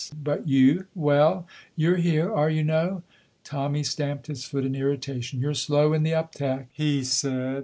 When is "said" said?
7.03-7.59